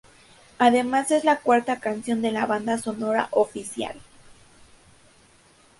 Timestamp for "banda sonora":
2.47-3.27